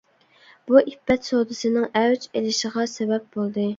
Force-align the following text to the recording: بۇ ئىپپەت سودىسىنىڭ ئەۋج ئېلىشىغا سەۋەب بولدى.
بۇ 0.69 0.79
ئىپپەت 0.91 1.29
سودىسىنىڭ 1.29 1.85
ئەۋج 2.01 2.27
ئېلىشىغا 2.41 2.87
سەۋەب 2.95 3.29
بولدى. 3.37 3.69